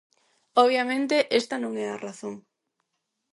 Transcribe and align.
Obviamente 0.63 1.15
esta 1.41 1.55
non 1.63 1.73
é 1.85 1.87
a 1.91 2.01
razón. 2.05 2.35